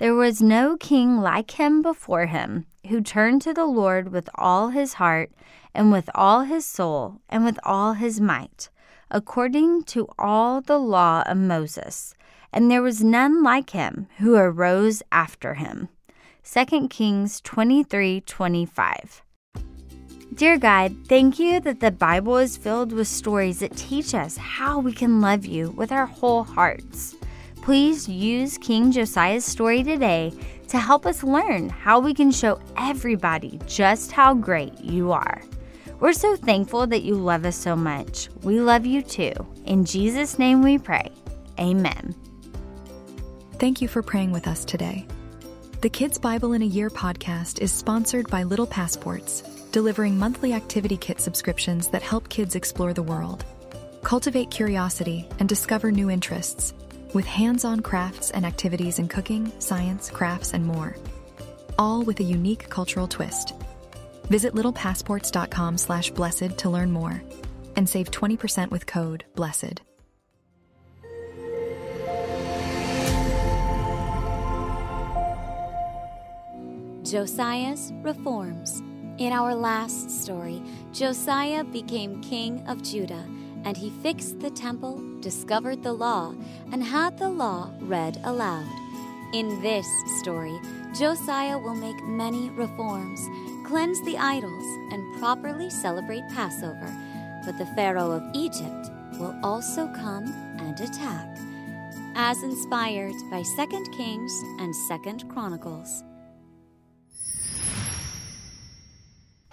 [0.00, 4.70] There was no king like him before him, who turned to the Lord with all
[4.70, 5.30] his heart,
[5.74, 8.70] and with all his soul, and with all his might,
[9.10, 12.14] according to all the law of Moses.
[12.50, 15.90] And there was none like him who arose after him.
[16.50, 19.22] 2 Kings 23 25.
[20.32, 24.78] Dear God, thank you that the Bible is filled with stories that teach us how
[24.78, 27.16] we can love you with our whole hearts.
[27.62, 30.32] Please use King Josiah's story today
[30.68, 35.42] to help us learn how we can show everybody just how great you are.
[36.00, 38.30] We're so thankful that you love us so much.
[38.42, 39.32] We love you too.
[39.66, 41.12] In Jesus' name we pray.
[41.58, 42.14] Amen.
[43.58, 45.06] Thank you for praying with us today.
[45.82, 50.96] The Kids Bible in a Year podcast is sponsored by Little Passports, delivering monthly activity
[50.96, 53.44] kit subscriptions that help kids explore the world,
[54.02, 56.72] cultivate curiosity, and discover new interests
[57.12, 60.96] with hands on crafts and activities in cooking, science, crafts, and more,
[61.78, 63.54] all with a unique cultural twist.
[64.24, 67.22] Visit littlepassports.com slash blessed to learn more
[67.76, 69.80] and save 20% with code BLESSED.
[77.02, 78.82] Josiah's Reforms.
[79.18, 80.62] In our last story,
[80.92, 83.26] Josiah became king of Judah
[83.64, 86.34] and he fixed the temple, discovered the law,
[86.72, 88.66] and had the law read aloud.
[89.32, 89.86] In this
[90.20, 90.58] story,
[90.92, 93.20] Josiah will make many reforms,
[93.64, 96.92] cleanse the idols, and properly celebrate Passover.
[97.44, 100.26] But the Pharaoh of Egypt will also come
[100.58, 101.28] and attack.
[102.16, 106.02] As inspired by 2 Kings and 2 Chronicles.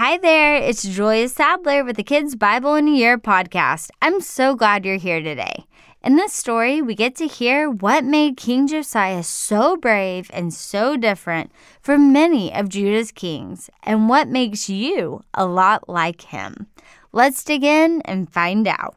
[0.00, 3.90] Hi there, it's Julia Sadler with the Kids Bible in a Year podcast.
[4.00, 5.66] I'm so glad you're here today.
[6.02, 10.96] In this story, we get to hear what made King Josiah so brave and so
[10.96, 16.68] different from many of Judah's kings, and what makes you a lot like him.
[17.12, 18.96] Let's dig in and find out.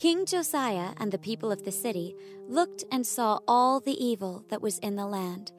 [0.00, 2.16] King Josiah and the people of the city
[2.48, 5.52] looked and saw all the evil that was in the land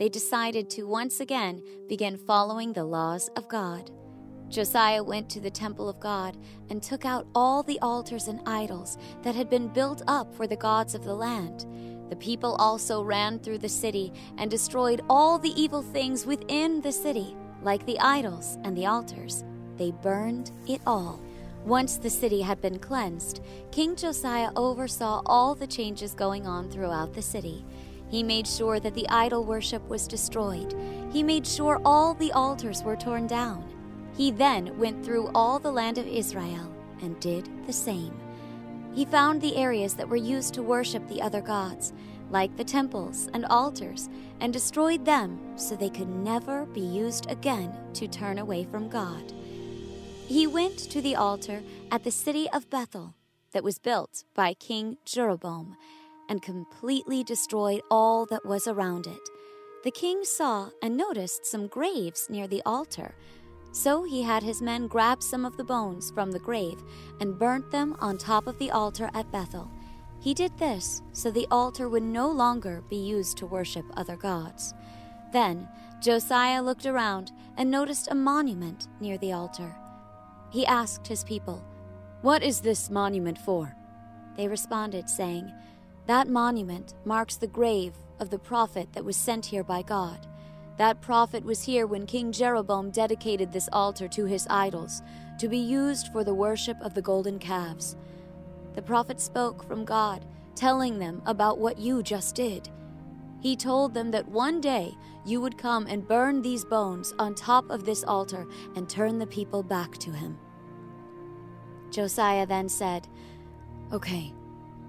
[0.00, 3.90] they decided to once again begin following the laws of God.
[4.48, 6.38] Josiah went to the temple of God
[6.70, 10.56] and took out all the altars and idols that had been built up for the
[10.56, 11.66] gods of the land.
[12.08, 16.92] The people also ran through the city and destroyed all the evil things within the
[16.92, 19.44] city, like the idols and the altars.
[19.76, 21.20] They burned it all.
[21.66, 27.12] Once the city had been cleansed, King Josiah oversaw all the changes going on throughout
[27.12, 27.66] the city.
[28.10, 30.74] He made sure that the idol worship was destroyed.
[31.12, 33.64] He made sure all the altars were torn down.
[34.16, 38.12] He then went through all the land of Israel and did the same.
[38.92, 41.92] He found the areas that were used to worship the other gods,
[42.30, 44.08] like the temples and altars,
[44.40, 49.32] and destroyed them so they could never be used again to turn away from God.
[50.26, 51.62] He went to the altar
[51.92, 53.14] at the city of Bethel
[53.52, 55.76] that was built by King Jeroboam
[56.30, 59.28] and completely destroyed all that was around it.
[59.82, 63.14] The king saw and noticed some graves near the altar.
[63.72, 66.82] So he had his men grab some of the bones from the grave
[67.20, 69.70] and burnt them on top of the altar at Bethel.
[70.20, 74.74] He did this so the altar would no longer be used to worship other gods.
[75.32, 75.68] Then
[76.00, 79.74] Josiah looked around and noticed a monument near the altar.
[80.50, 81.64] He asked his people,
[82.22, 83.74] What is this monument for?
[84.36, 85.52] They responded, saying,
[86.06, 90.26] that monument marks the grave of the prophet that was sent here by God.
[90.76, 95.02] That prophet was here when King Jeroboam dedicated this altar to his idols,
[95.38, 97.96] to be used for the worship of the golden calves.
[98.74, 100.24] The prophet spoke from God,
[100.54, 102.68] telling them about what you just did.
[103.40, 104.94] He told them that one day
[105.24, 108.46] you would come and burn these bones on top of this altar
[108.76, 110.38] and turn the people back to him.
[111.90, 113.08] Josiah then said,
[113.92, 114.32] Okay,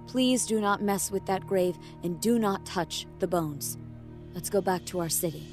[0.07, 3.78] Please do not mess with that grave and do not touch the bones.
[4.34, 5.47] Let's go back to our city.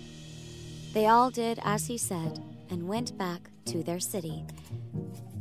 [0.95, 4.45] They all did as he said and went back to their city.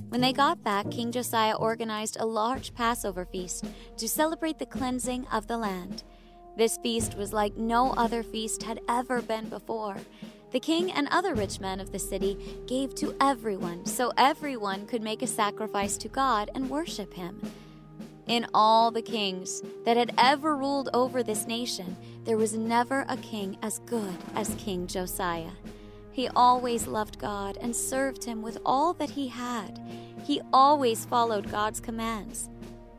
[0.10, 3.66] When they got back, King Josiah organized a large Passover feast
[3.98, 6.04] to celebrate the cleansing of the land.
[6.58, 9.98] This feast was like no other feast had ever been before.
[10.52, 15.04] The king and other rich men of the city gave to everyone so everyone could
[15.04, 17.42] make a sacrifice to God and worship him.
[18.28, 21.96] In all the kings that had ever ruled over this nation,
[22.26, 25.52] there was never a king as good as King Josiah.
[26.12, 29.80] He always loved God and served him with all that he had.
[30.26, 32.50] He always followed God's commands.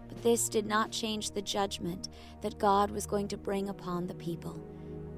[0.08, 2.08] But this did not change the judgment
[2.40, 4.58] that God was going to bring upon the people.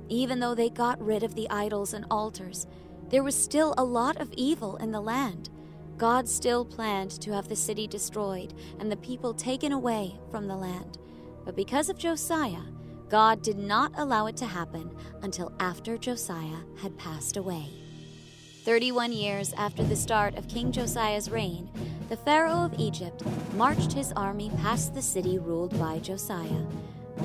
[0.08, 2.66] Even though they got rid of the idols and altars,
[3.10, 5.50] there was still a lot of evil in the land.
[6.00, 10.56] God still planned to have the city destroyed and the people taken away from the
[10.56, 10.96] land.
[11.44, 12.62] But because of Josiah,
[13.10, 17.66] God did not allow it to happen until after Josiah had passed away.
[18.64, 21.68] 31 years after the start of King Josiah's reign,
[22.08, 23.22] the Pharaoh of Egypt
[23.54, 26.64] marched his army past the city ruled by Josiah.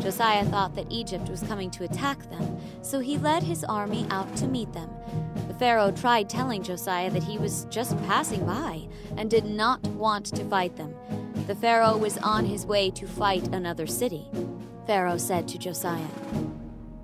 [0.01, 4.35] Josiah thought that Egypt was coming to attack them, so he led his army out
[4.37, 4.89] to meet them.
[5.47, 8.87] The Pharaoh tried telling Josiah that he was just passing by
[9.17, 10.93] and did not want to fight them.
[11.47, 14.25] The Pharaoh was on his way to fight another city.
[14.85, 16.07] Pharaoh said to Josiah,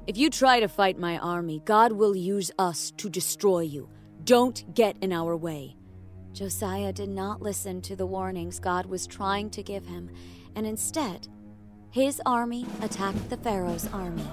[0.05, 3.89] If you try to fight my army, God will use us to destroy you.
[4.23, 5.75] Don't get in our way.
[6.33, 10.09] Josiah did not listen to the warnings God was trying to give him,
[10.55, 11.27] and instead,
[11.91, 14.25] his army attacked the Pharaoh's army.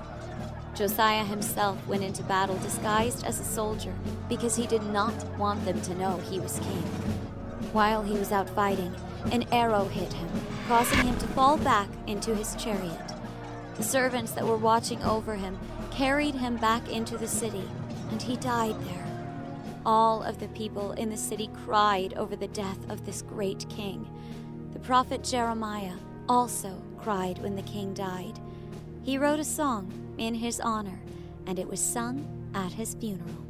[0.76, 3.92] Josiah himself went into battle disguised as a soldier
[4.28, 6.82] because he did not want them to know he was king.
[7.72, 8.94] While he was out fighting,
[9.32, 10.28] an arrow hit him,
[10.68, 13.12] causing him to fall back into his chariot.
[13.76, 15.58] The servants that were watching over him
[15.90, 17.68] carried him back into the city,
[18.12, 19.06] and he died there.
[19.84, 24.08] All of the people in the city cried over the death of this great king.
[24.72, 25.94] The prophet Jeremiah
[26.28, 28.38] also cried when the king died.
[29.02, 31.00] He wrote a song in his honor,
[31.46, 33.46] and it was sung at his funeral.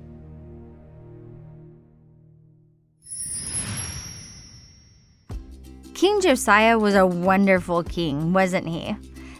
[5.95, 8.95] King Josiah was a wonderful king, wasn't he?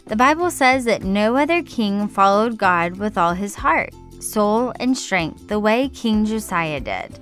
[0.07, 4.97] The Bible says that no other king followed God with all his heart, soul, and
[4.97, 7.17] strength the way King Josiah did.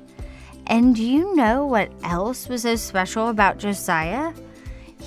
[0.65, 4.33] And do you know what else was so special about Josiah?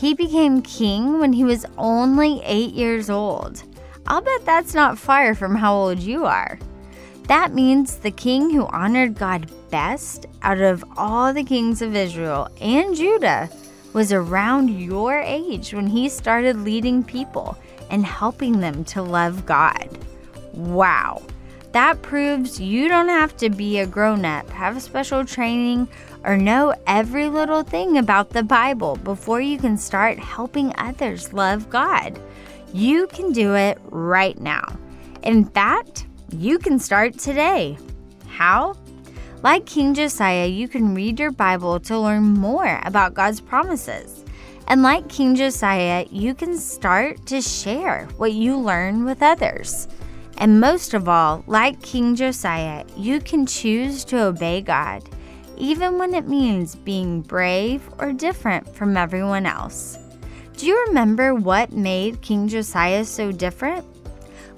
[0.00, 3.62] He became king when he was only eight years old.
[4.06, 6.58] I'll bet that's not far from how old you are.
[7.24, 12.48] That means the king who honored God best out of all the kings of Israel
[12.62, 13.50] and Judah
[13.92, 17.58] was around your age when he started leading people
[17.90, 19.98] and helping them to love God.
[20.54, 21.20] Wow.
[21.72, 25.88] That proves you don't have to be a grown up, have special training,
[26.24, 31.70] or know every little thing about the Bible before you can start helping others love
[31.70, 32.20] God.
[32.72, 34.64] You can do it right now.
[35.22, 37.78] In fact, you can start today.
[38.28, 38.74] How?
[39.42, 44.24] Like King Josiah, you can read your Bible to learn more about God's promises.
[44.68, 49.88] And like King Josiah, you can start to share what you learn with others.
[50.38, 55.08] And most of all, like King Josiah, you can choose to obey God
[55.60, 59.98] even when it means being brave or different from everyone else.
[60.56, 63.86] Do you remember what made King Josiah so different?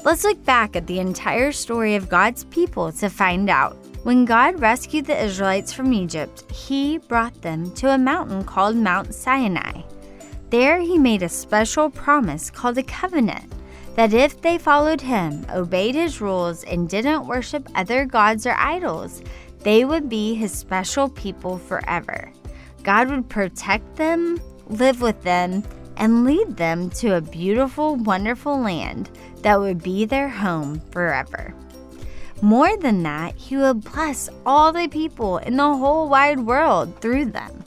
[0.04, 3.76] Let's look back at the entire story of God's people to find out.
[4.04, 9.14] When God rescued the Israelites from Egypt, he brought them to a mountain called Mount
[9.14, 9.82] Sinai.
[10.50, 13.52] There, he made a special promise called a covenant
[13.94, 19.22] that if they followed him, obeyed his rules, and didn't worship other gods or idols,
[19.62, 22.32] they would be his special people forever.
[22.82, 25.62] God would protect them, live with them,
[25.97, 29.11] and lead them to a beautiful, wonderful land
[29.43, 31.54] that would be their home forever.
[32.40, 37.26] More than that, he would bless all the people in the whole wide world through
[37.26, 37.62] them.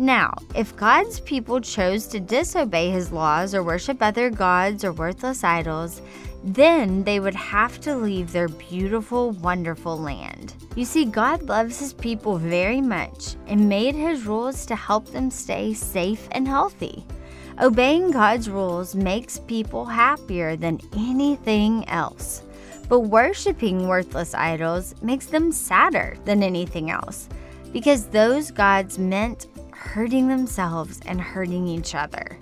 [0.00, 5.42] Now, if God's people chose to disobey his laws or worship other gods or worthless
[5.42, 6.00] idols,
[6.44, 10.54] then they would have to leave their beautiful, wonderful land.
[10.76, 15.32] You see, God loves his people very much and made his rules to help them
[15.32, 17.04] stay safe and healthy.
[17.60, 22.44] Obeying God's rules makes people happier than anything else.
[22.88, 27.28] But worshiping worthless idols makes them sadder than anything else
[27.72, 29.46] because those gods meant
[29.78, 32.36] hurting themselves and hurting each other.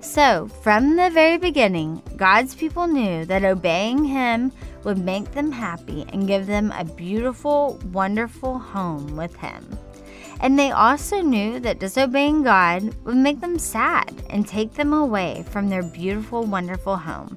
[0.00, 4.52] So, from the very beginning, God's people knew that obeying Him
[4.84, 9.66] would make them happy and give them a beautiful, wonderful home with Him.
[10.40, 15.44] And they also knew that disobeying God would make them sad and take them away
[15.50, 17.36] from their beautiful, wonderful home.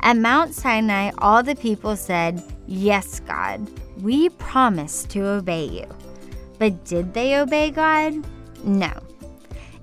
[0.00, 3.68] At Mount Sinai, all the people said, Yes, God,
[4.00, 5.86] we promise to obey you.
[6.58, 8.24] But did they obey God?
[8.64, 8.92] No.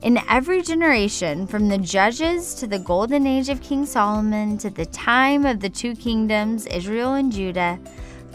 [0.03, 4.85] In every generation, from the judges to the golden age of King Solomon to the
[4.85, 7.79] time of the two kingdoms, Israel and Judah,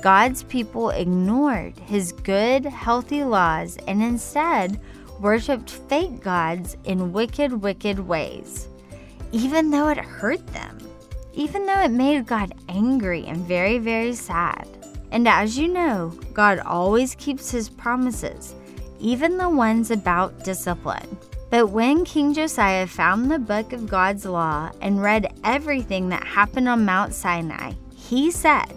[0.03, 4.81] God's people ignored his good, healthy laws and instead
[5.21, 8.67] worshiped fake gods in wicked, wicked ways.
[9.33, 10.79] even though it hurt them,
[11.33, 14.69] even though it made God angry and very, very sad.
[15.11, 18.55] And as you know, God always keeps his promises,
[19.03, 21.19] even the ones about discipline.
[21.51, 26.69] But when King Josiah found the book of God's law and read everything that happened
[26.69, 28.73] on Mount Sinai, he said,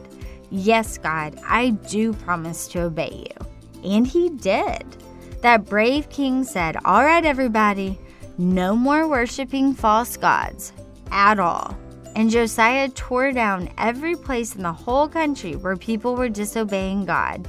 [0.51, 3.91] Yes, God, I do promise to obey you.
[3.95, 4.83] And he did.
[5.41, 7.97] That brave king said, All right, everybody,
[8.37, 10.73] no more worshiping false gods
[11.11, 11.77] at all.
[12.15, 17.47] And Josiah tore down every place in the whole country where people were disobeying God.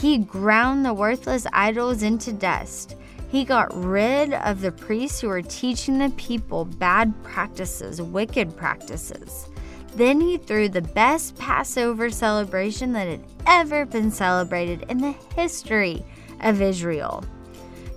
[0.00, 2.96] He ground the worthless idols into dust.
[3.30, 9.48] He got rid of the priests who were teaching the people bad practices, wicked practices.
[9.94, 16.04] Then he threw the best Passover celebration that had ever been celebrated in the history
[16.42, 17.24] of Israel.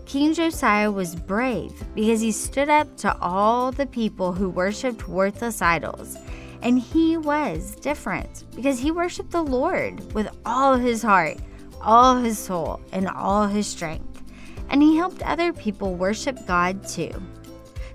[0.05, 5.61] King Josiah was brave because he stood up to all the people who worshiped worthless
[5.61, 6.15] idols.
[6.61, 11.37] And he was different because he worshiped the Lord with all his heart,
[11.81, 14.23] all his soul, and all his strength.
[14.69, 17.11] And he helped other people worship God too.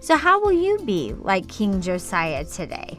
[0.00, 2.98] So, how will you be like King Josiah today?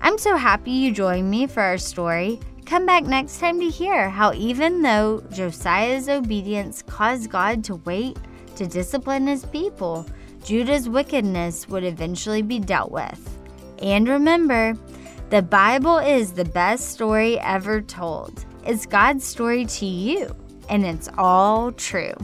[0.00, 2.40] I'm so happy you joined me for our story.
[2.64, 8.18] Come back next time to hear how, even though Josiah's obedience caused God to wait
[8.56, 10.04] to discipline his people,
[10.44, 13.38] Judah's wickedness would eventually be dealt with.
[13.80, 14.74] And remember,
[15.30, 18.44] the Bible is the best story ever told.
[18.66, 20.34] It's God's story to you,
[20.68, 22.14] and it's all true.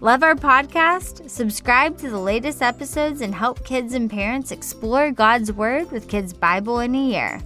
[0.00, 1.30] Love our podcast?
[1.30, 6.34] Subscribe to the latest episodes and help kids and parents explore God's Word with Kids
[6.34, 7.40] Bible in a Year.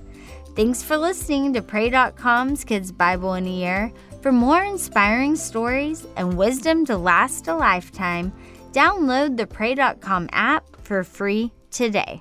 [0.56, 3.92] Thanks for listening to Pray.com's Kids Bible in a Year.
[4.22, 8.32] For more inspiring stories and wisdom to last a lifetime,
[8.72, 12.20] download the Pray.com app for free today.